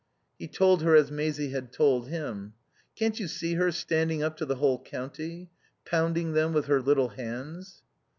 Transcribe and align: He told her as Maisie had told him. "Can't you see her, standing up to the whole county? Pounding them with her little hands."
He 0.39 0.47
told 0.47 0.81
her 0.81 0.95
as 0.95 1.11
Maisie 1.11 1.51
had 1.51 1.71
told 1.71 2.07
him. 2.07 2.53
"Can't 2.95 3.19
you 3.19 3.27
see 3.27 3.53
her, 3.53 3.71
standing 3.71 4.23
up 4.23 4.35
to 4.37 4.47
the 4.47 4.55
whole 4.55 4.81
county? 4.83 5.51
Pounding 5.85 6.31
them 6.33 6.53
with 6.53 6.65
her 6.65 6.81
little 6.81 7.09
hands." 7.09 7.83